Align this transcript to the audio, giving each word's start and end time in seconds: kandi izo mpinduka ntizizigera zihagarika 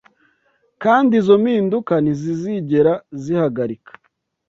kandi 0.83 1.11
izo 1.21 1.35
mpinduka 1.43 1.93
ntizizigera 2.03 2.93
zihagarika 3.21 3.91